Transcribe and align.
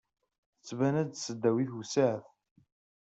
Tettban-as-d 0.55 1.11
tesdawit 1.15 1.71
wessiɛet. 1.75 2.25